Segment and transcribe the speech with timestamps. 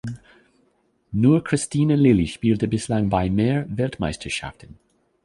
[1.11, 4.79] Nur Kristine Lilly spielte bislang bei mehr Weltmeisterschaften.